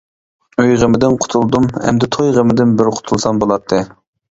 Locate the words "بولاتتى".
3.47-3.87